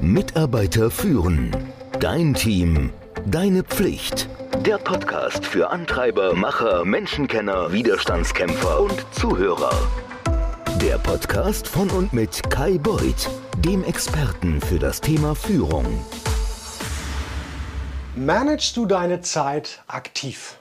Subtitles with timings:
[0.00, 1.50] Mitarbeiter führen.
[1.98, 2.92] Dein Team.
[3.26, 4.28] Deine Pflicht.
[4.64, 9.72] Der Podcast für Antreiber, Macher, Menschenkenner, Widerstandskämpfer und Zuhörer.
[10.80, 15.86] Der Podcast von und mit Kai Beuth, dem Experten für das Thema Führung.
[18.14, 20.58] Managst du deine Zeit aktiv?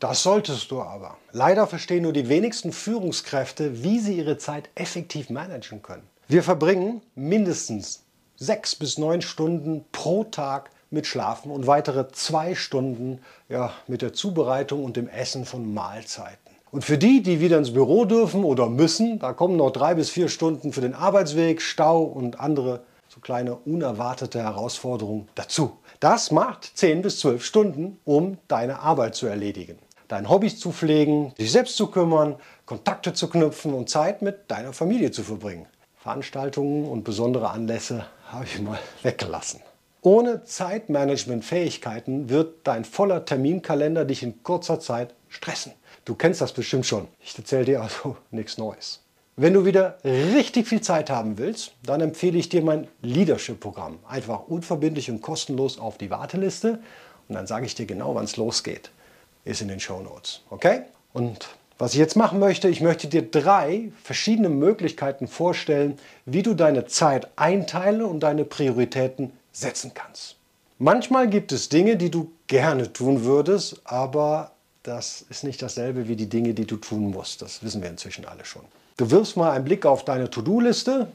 [0.00, 1.18] Das solltest du aber.
[1.32, 6.08] Leider verstehen nur die wenigsten Führungskräfte, wie sie ihre Zeit effektiv managen können.
[6.26, 8.04] Wir verbringen mindestens
[8.38, 14.12] sechs bis neun Stunden pro Tag mit Schlafen und weitere zwei Stunden ja, mit der
[14.12, 16.38] Zubereitung und dem Essen von Mahlzeiten.
[16.70, 20.10] Und für die, die wieder ins Büro dürfen oder müssen, da kommen noch drei bis
[20.10, 25.78] vier Stunden für den Arbeitsweg, Stau und andere so kleine unerwartete Herausforderungen dazu.
[25.98, 31.32] Das macht zehn bis zwölf Stunden, um deine Arbeit zu erledigen, deine Hobbys zu pflegen,
[31.38, 35.66] dich selbst zu kümmern, Kontakte zu knüpfen und Zeit mit deiner Familie zu verbringen.
[35.96, 39.60] Veranstaltungen und besondere Anlässe habe ich mal weggelassen.
[40.00, 45.72] Ohne Zeitmanagement-Fähigkeiten wird dein voller Terminkalender dich in kurzer Zeit stressen.
[46.04, 47.08] Du kennst das bestimmt schon.
[47.20, 49.02] Ich erzähle dir also nichts Neues.
[49.36, 54.00] Wenn du wieder richtig viel Zeit haben willst, dann empfehle ich dir mein Leadership-Programm.
[54.08, 56.80] Einfach unverbindlich und kostenlos auf die Warteliste
[57.28, 58.90] und dann sage ich dir genau, wann es losgeht.
[59.44, 60.42] Ist in den Show Notes.
[60.50, 60.82] Okay?
[61.12, 66.54] Und was ich jetzt machen möchte, ich möchte dir drei verschiedene Möglichkeiten vorstellen, wie du
[66.54, 70.36] deine Zeit einteilen und deine Prioritäten setzen kannst.
[70.78, 76.16] Manchmal gibt es Dinge, die du gerne tun würdest, aber das ist nicht dasselbe wie
[76.16, 77.42] die Dinge, die du tun musst.
[77.42, 78.62] Das wissen wir inzwischen alle schon.
[78.96, 81.08] Du wirfst mal einen Blick auf deine To-Do-Liste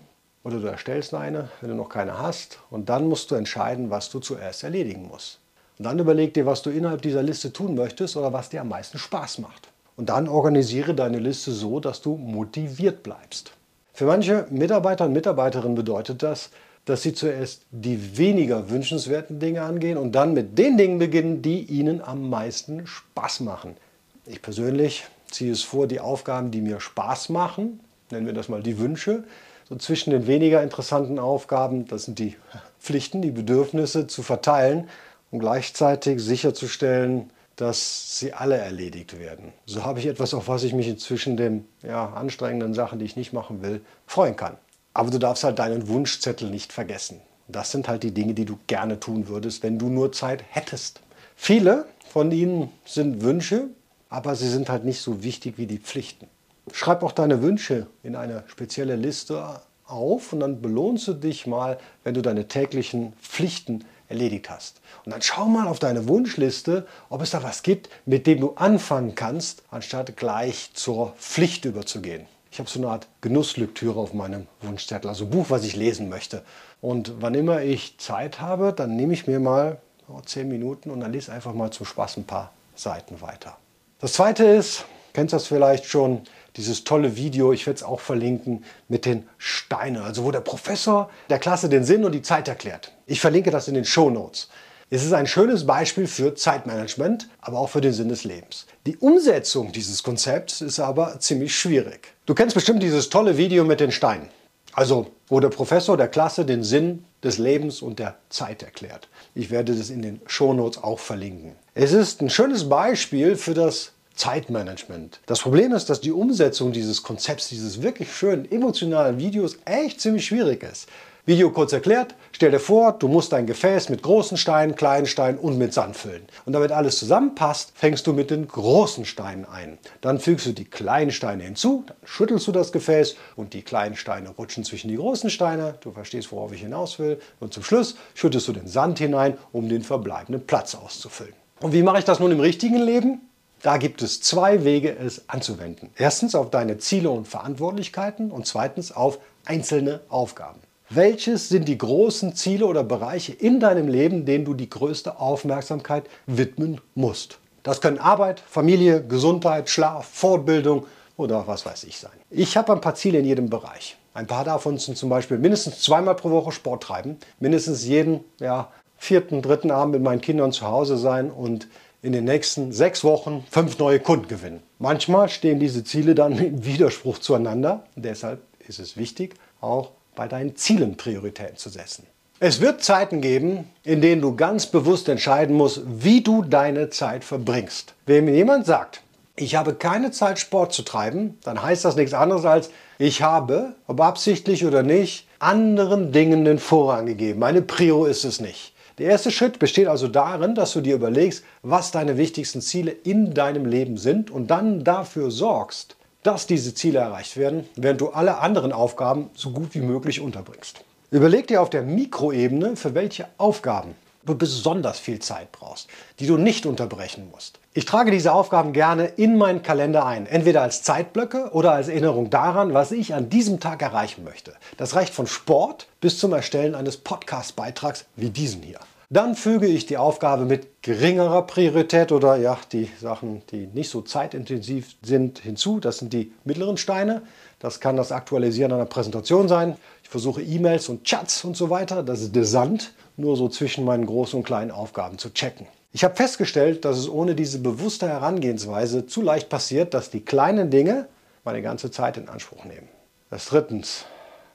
[0.44, 4.10] oder du erstellst eine, wenn du noch keine hast, und dann musst du entscheiden, was
[4.10, 5.40] du zuerst erledigen musst.
[5.78, 8.70] Und dann überleg dir, was du innerhalb dieser Liste tun möchtest oder was dir am
[8.70, 9.73] meisten Spaß macht.
[9.96, 13.54] Und dann organisiere deine Liste so, dass du motiviert bleibst.
[13.94, 16.50] Für manche Mitarbeiter und Mitarbeiterinnen bedeutet das,
[16.86, 21.62] dass sie zuerst die weniger wünschenswerten Dinge angehen und dann mit den Dingen beginnen, die
[21.62, 23.78] ihnen am meisten Spaß machen.
[24.26, 27.80] Ich persönlich ziehe es vor, die Aufgaben, die mir Spaß machen,
[28.10, 29.24] nennen wir das mal die Wünsche,
[29.70, 32.36] so zwischen den weniger interessanten Aufgaben, das sind die
[32.80, 34.90] Pflichten, die Bedürfnisse, zu verteilen
[35.32, 39.54] und gleichzeitig sicherzustellen, dass sie alle erledigt werden.
[39.66, 43.16] So habe ich etwas, auf was ich mich inzwischen den ja, anstrengenden Sachen, die ich
[43.16, 44.58] nicht machen will, freuen kann.
[44.94, 47.22] Aber du darfst halt deinen Wunschzettel nicht vergessen.
[47.48, 51.02] Das sind halt die Dinge, die du gerne tun würdest, wenn du nur Zeit hättest.
[51.36, 53.68] Viele von ihnen sind Wünsche,
[54.10, 56.28] aber sie sind halt nicht so wichtig wie die Pflichten.
[56.72, 61.78] Schreib auch deine Wünsche in eine spezielle Liste auf und dann belohnst du dich mal,
[62.04, 64.80] wenn du deine täglichen Pflichten erledigt hast.
[65.06, 68.54] Und dann schau mal auf deine Wunschliste, ob es da was gibt, mit dem du
[68.56, 72.28] anfangen kannst, anstatt gleich zur Pflicht überzugehen.
[72.52, 76.44] Ich habe so eine Art Genusslektüre auf meinem Wunschzettel, also Buch, was ich lesen möchte.
[76.82, 81.00] Und wann immer ich Zeit habe, dann nehme ich mir mal oh, zehn Minuten und
[81.00, 83.58] dann lese einfach mal zum Spaß ein paar Seiten weiter.
[84.00, 86.22] Das zweite ist, kennst das vielleicht schon,
[86.56, 91.10] dieses tolle Video, ich werde es auch verlinken, mit den Steinen, also wo der Professor
[91.30, 92.92] der Klasse den Sinn und die Zeit erklärt.
[93.06, 94.50] Ich verlinke das in den Show Notes.
[94.90, 98.68] Es ist ein schönes Beispiel für Zeitmanagement, aber auch für den Sinn des Lebens.
[98.86, 102.14] Die Umsetzung dieses Konzepts ist aber ziemlich schwierig.
[102.28, 104.30] Du kennst bestimmt dieses tolle Video mit den Steinen.
[104.74, 109.08] Also, wo der Professor der Klasse den Sinn des Lebens und der Zeit erklärt.
[109.34, 111.56] Ich werde das in den Show Notes auch verlinken.
[111.74, 115.20] Es ist ein schönes Beispiel für das Zeitmanagement.
[115.26, 120.26] Das Problem ist, dass die Umsetzung dieses Konzepts, dieses wirklich schönen emotionalen Videos echt ziemlich
[120.26, 120.88] schwierig ist.
[121.26, 125.40] Video kurz erklärt, stell dir vor, du musst ein Gefäß mit großen Steinen, kleinen Steinen
[125.40, 126.24] und mit Sand füllen.
[126.46, 129.78] Und damit alles zusammenpasst, fängst du mit den großen Steinen ein.
[130.02, 133.96] Dann fügst du die kleinen Steine hinzu, dann schüttelst du das Gefäß und die kleinen
[133.96, 135.76] Steine rutschen zwischen die großen Steine.
[135.80, 137.18] Du verstehst, worauf ich hinaus will.
[137.40, 141.36] Und zum Schluss schüttest du den Sand hinein, um den verbleibenden Platz auszufüllen.
[141.62, 143.22] Und wie mache ich das nun im richtigen Leben?
[143.64, 145.90] Da gibt es zwei Wege, es anzuwenden.
[145.96, 150.60] Erstens auf deine Ziele und Verantwortlichkeiten und zweitens auf einzelne Aufgaben.
[150.90, 156.04] Welches sind die großen Ziele oder Bereiche in deinem Leben, denen du die größte Aufmerksamkeit
[156.28, 157.40] widmen musst?
[157.64, 162.12] Das können Arbeit, Familie, Gesundheit, Schlaf, Fortbildung oder was weiß ich sein.
[162.30, 163.96] Ich habe ein paar Ziele in jedem Bereich.
[164.14, 168.70] Ein paar davon sind zum Beispiel mindestens zweimal pro Woche Sport treiben, mindestens jeden ja,
[168.98, 171.70] vierten, dritten Abend mit meinen Kindern zu Hause sein und
[172.04, 174.62] in den nächsten sechs Wochen fünf neue Kunden gewinnen.
[174.78, 177.86] Manchmal stehen diese Ziele dann im Widerspruch zueinander.
[177.96, 182.06] Deshalb ist es wichtig, auch bei deinen Zielen Prioritäten zu setzen.
[182.40, 187.24] Es wird Zeiten geben, in denen du ganz bewusst entscheiden musst, wie du deine Zeit
[187.24, 187.94] verbringst.
[188.06, 189.02] Wenn mir jemand sagt,
[189.38, 192.70] ich habe keine Zeit, Sport zu treiben, dann heißt das nichts anderes als,
[193.00, 197.40] ich habe, ob absichtlich oder nicht, anderen Dingen den Vorrang gegeben.
[197.40, 198.74] Meine Prio ist es nicht.
[199.00, 203.34] Der erste Schritt besteht also darin, dass du dir überlegst, was deine wichtigsten Ziele in
[203.34, 208.38] deinem Leben sind und dann dafür sorgst, dass diese Ziele erreicht werden, während du alle
[208.38, 210.84] anderen Aufgaben so gut wie möglich unterbringst.
[211.10, 213.96] Überleg dir auf der Mikroebene, für welche Aufgaben
[214.26, 215.88] besonders viel Zeit brauchst,
[216.20, 217.60] die du nicht unterbrechen musst.
[217.74, 222.30] Ich trage diese Aufgaben gerne in meinen Kalender ein, entweder als Zeitblöcke oder als Erinnerung
[222.30, 224.54] daran, was ich an diesem Tag erreichen möchte.
[224.78, 228.80] Das reicht von Sport bis zum Erstellen eines Podcast-Beitrags wie diesen hier.
[229.14, 234.02] Dann füge ich die Aufgabe mit geringerer Priorität oder ja, die Sachen, die nicht so
[234.02, 235.80] zeitintensiv sind, hinzu.
[235.80, 237.22] Das sind die mittleren Steine.
[237.60, 239.76] Das kann das Aktualisieren einer Präsentation sein.
[240.02, 242.02] Ich versuche E-Mails und Chats und so weiter.
[242.02, 245.68] Das ist der Sand, nur so zwischen meinen großen und kleinen Aufgaben zu checken.
[245.92, 250.72] Ich habe festgestellt, dass es ohne diese bewusste Herangehensweise zu leicht passiert, dass die kleinen
[250.72, 251.08] Dinge
[251.46, 252.88] meine ganze Zeit in Anspruch nehmen.
[253.30, 254.06] Das drittens,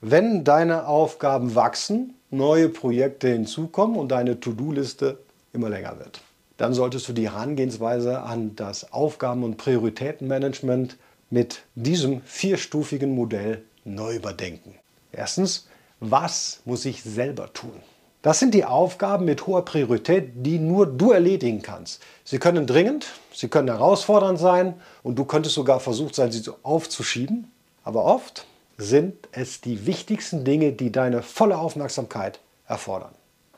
[0.01, 5.19] wenn deine Aufgaben wachsen, neue Projekte hinzukommen und deine To-Do-Liste
[5.53, 6.21] immer länger wird.
[6.57, 10.97] Dann solltest du die Herangehensweise an das Aufgaben- und Prioritätenmanagement
[11.31, 14.75] mit diesem vierstufigen Modell neu überdenken.
[15.13, 15.69] Erstens,
[16.01, 17.81] was muss ich selber tun?
[18.23, 22.03] Das sind die Aufgaben mit hoher Priorität, die nur du erledigen kannst.
[22.25, 24.75] Sie können dringend, sie können herausfordernd sein
[25.05, 27.51] und du könntest sogar versucht sein, sie aufzuschieben.
[27.85, 28.45] Aber oft
[28.77, 33.13] sind es die wichtigsten Dinge, die deine volle Aufmerksamkeit erfordern.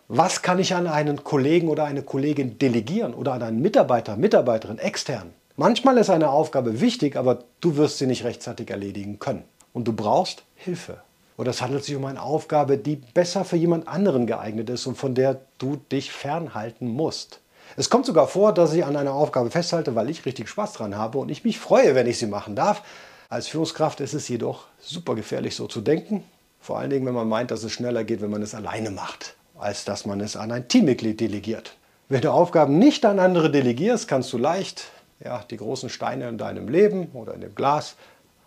[0.08, 4.78] Was kann ich an einen Kollegen oder eine Kollegin delegieren oder an einen Mitarbeiter, Mitarbeiterin
[4.78, 5.30] extern?
[5.56, 9.44] Manchmal ist eine Aufgabe wichtig, aber du wirst sie nicht rechtzeitig erledigen können.
[9.72, 10.98] Und du brauchst Hilfe.
[11.40, 14.98] Oder es handelt sich um eine Aufgabe, die besser für jemand anderen geeignet ist und
[14.98, 17.40] von der du dich fernhalten musst.
[17.78, 20.98] Es kommt sogar vor, dass ich an einer Aufgabe festhalte, weil ich richtig Spaß dran
[20.98, 22.82] habe und ich mich freue, wenn ich sie machen darf.
[23.30, 26.24] Als Führungskraft ist es jedoch super gefährlich, so zu denken.
[26.60, 29.34] Vor allen Dingen, wenn man meint, dass es schneller geht, wenn man es alleine macht,
[29.58, 31.74] als dass man es an ein Teammitglied delegiert.
[32.10, 34.90] Wenn du Aufgaben nicht an andere delegierst, kannst du leicht
[35.24, 37.96] ja, die großen Steine in deinem Leben oder in dem Glas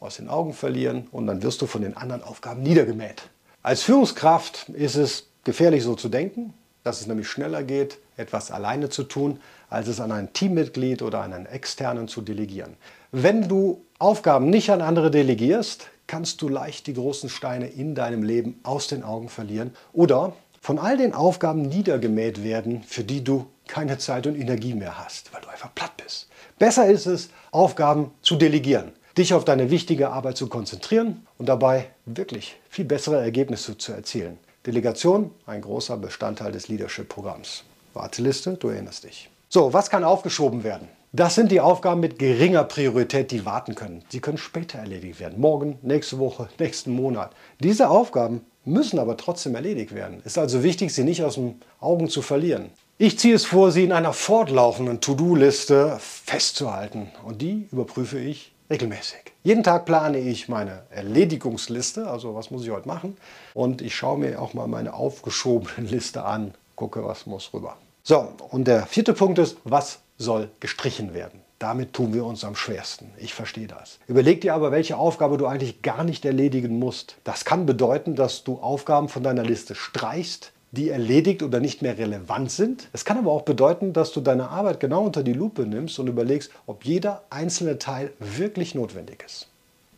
[0.03, 3.23] aus den Augen verlieren und dann wirst du von den anderen Aufgaben niedergemäht.
[3.61, 6.53] Als Führungskraft ist es gefährlich so zu denken,
[6.83, 9.39] dass es nämlich schneller geht, etwas alleine zu tun,
[9.69, 12.75] als es an ein Teammitglied oder an einen externen zu delegieren.
[13.11, 18.23] Wenn du Aufgaben nicht an andere delegierst, kannst du leicht die großen Steine in deinem
[18.23, 23.47] Leben aus den Augen verlieren oder von all den Aufgaben niedergemäht werden, für die du
[23.67, 26.27] keine Zeit und Energie mehr hast, weil du einfach platt bist.
[26.59, 31.87] Besser ist es, Aufgaben zu delegieren, dich auf deine wichtige Arbeit zu konzentrieren und dabei
[32.05, 34.37] wirklich viel bessere Ergebnisse zu erzielen.
[34.65, 37.63] Delegation, ein großer Bestandteil des Leadership-Programms.
[37.93, 39.29] Warteliste, du erinnerst dich.
[39.49, 40.87] So, was kann aufgeschoben werden?
[41.11, 44.03] Das sind die Aufgaben mit geringer Priorität, die warten können.
[44.09, 45.39] Sie können später erledigt werden.
[45.39, 47.33] Morgen, nächste Woche, nächsten Monat.
[47.59, 50.21] Diese Aufgaben müssen aber trotzdem erledigt werden.
[50.21, 52.71] Es ist also wichtig, sie nicht aus den Augen zu verlieren.
[52.97, 57.11] Ich ziehe es vor, sie in einer fortlaufenden To-Do-Liste festzuhalten.
[57.23, 59.33] Und die überprüfe ich regelmäßig.
[59.43, 63.17] Jeden Tag plane ich meine Erledigungsliste, also was muss ich heute machen.
[63.53, 67.77] Und ich schaue mir auch mal meine aufgeschobene Liste an, gucke, was muss rüber.
[68.03, 71.41] So, und der vierte Punkt ist, was soll gestrichen werden.
[71.59, 73.11] Damit tun wir uns am schwersten.
[73.17, 73.99] Ich verstehe das.
[74.07, 77.15] Überleg dir aber, welche Aufgabe du eigentlich gar nicht erledigen musst.
[77.23, 81.97] Das kann bedeuten, dass du Aufgaben von deiner Liste streichst, die erledigt oder nicht mehr
[81.97, 82.89] relevant sind.
[82.93, 86.07] Es kann aber auch bedeuten, dass du deine Arbeit genau unter die Lupe nimmst und
[86.07, 89.47] überlegst, ob jeder einzelne Teil wirklich notwendig ist.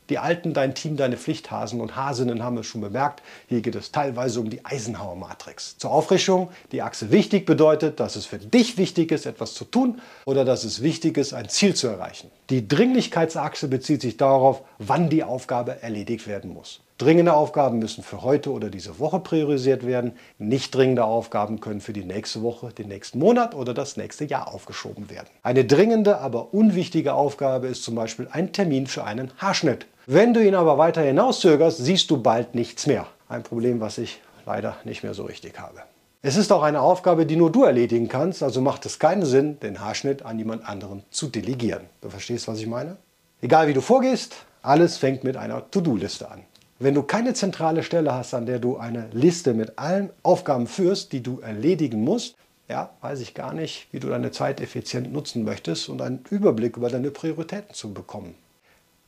[0.09, 3.23] Die Alten, dein Team, deine Pflichthasen und Hasinnen haben es schon bemerkt.
[3.47, 5.77] Hier geht es teilweise um die Eisenhower-Matrix.
[5.77, 10.01] Zur Auffrischung, die Achse wichtig bedeutet, dass es für dich wichtig ist, etwas zu tun
[10.25, 12.29] oder dass es wichtig ist, ein Ziel zu erreichen.
[12.51, 16.81] Die Dringlichkeitsachse bezieht sich darauf, wann die Aufgabe erledigt werden muss.
[16.97, 20.13] Dringende Aufgaben müssen für heute oder diese Woche priorisiert werden.
[20.37, 24.53] Nicht dringende Aufgaben können für die nächste Woche, den nächsten Monat oder das nächste Jahr
[24.53, 25.27] aufgeschoben werden.
[25.43, 29.87] Eine dringende, aber unwichtige Aufgabe ist zum Beispiel ein Termin für einen Haarschnitt.
[30.05, 33.07] Wenn du ihn aber weiter hinauszögerst, siehst du bald nichts mehr.
[33.27, 35.81] Ein Problem, was ich leider nicht mehr so richtig habe.
[36.21, 39.59] Es ist auch eine Aufgabe, die nur du erledigen kannst, also macht es keinen Sinn,
[39.59, 41.83] den Haarschnitt an jemand anderen zu delegieren.
[41.99, 42.95] Du verstehst, was ich meine?
[43.41, 46.45] Egal wie du vorgehst, alles fängt mit einer To-Do-Liste an.
[46.77, 51.13] Wenn du keine zentrale Stelle hast, an der du eine Liste mit allen Aufgaben führst,
[51.13, 52.36] die du erledigen musst,
[52.67, 56.75] ja, weiß ich gar nicht, wie du deine Zeit effizient nutzen möchtest und einen Überblick
[56.75, 58.36] über deine Prioritäten zu bekommen.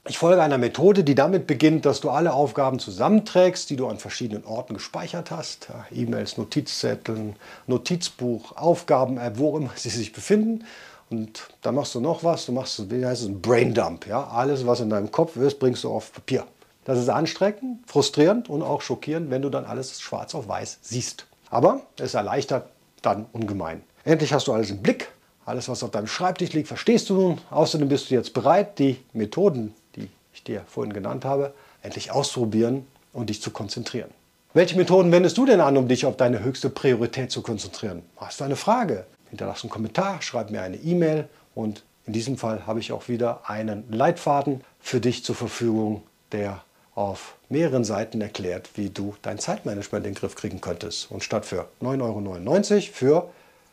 [0.08, 3.98] Ich folge einer Methode, die damit beginnt, dass du alle Aufgaben zusammenträgst, die du an
[3.98, 5.68] verschiedenen Orten gespeichert hast.
[5.92, 10.64] E-Mails, Notizzetteln, Notizbuch, Aufgaben-App, wo immer sie sich befinden.
[11.10, 14.08] Und dann machst du noch was, du machst, wie heißt es, ein Braindump.
[14.08, 14.24] Ja?
[14.28, 16.46] Alles, was in deinem Kopf ist, bringst du auf Papier.
[16.88, 21.28] Das ist anstrengend, frustrierend und auch schockierend, wenn du dann alles schwarz auf weiß siehst.
[21.50, 22.70] Aber es erleichtert
[23.02, 23.84] dann ungemein.
[24.06, 25.10] Endlich hast du alles im Blick.
[25.46, 27.42] Alles, was auf deinem Schreibtisch liegt, verstehst du nun.
[27.50, 32.88] Außerdem bist du jetzt bereit, die Methoden, die ich dir vorhin genannt habe, endlich auszuprobieren
[33.12, 34.10] und dich zu konzentrieren.
[34.54, 38.02] Welche Methoden wendest du denn an, um dich auf deine höchste Priorität zu konzentrieren?
[38.16, 39.06] Hast du eine Frage?
[39.30, 43.50] Hinterlass einen Kommentar, schreib mir eine E-Mail und in diesem Fall habe ich auch wieder
[43.50, 46.64] einen Leitfaden für dich zur Verfügung, der
[46.98, 51.12] auf mehreren Seiten erklärt, wie du dein Zeitmanagement in den Griff kriegen könntest.
[51.12, 53.30] Und statt für 9,99 Euro für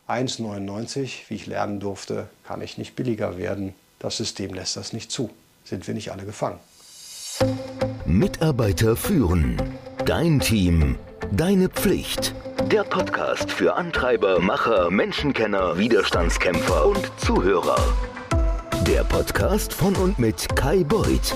[0.07, 3.73] 1,99 Euro, wie ich lernen durfte, kann ich nicht billiger werden.
[3.97, 5.31] Das System lässt das nicht zu.
[5.63, 6.59] Sind wir nicht alle gefangen.
[8.05, 9.59] Mitarbeiter führen.
[10.05, 10.97] Dein Team.
[11.31, 12.35] Deine Pflicht.
[12.71, 17.77] Der Podcast für Antreiber, Macher, Menschenkenner, Widerstandskämpfer und Zuhörer.
[18.87, 21.35] Der Podcast von und mit Kai Beuth,